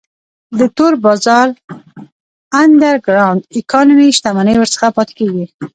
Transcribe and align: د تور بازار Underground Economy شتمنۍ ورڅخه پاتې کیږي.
د 0.59 0.61
تور 0.75 0.93
بازار 1.05 1.47
Underground 2.63 3.41
Economy 3.61 4.07
شتمنۍ 4.17 4.55
ورڅخه 4.57 4.87
پاتې 4.97 5.13
کیږي. 5.19 5.45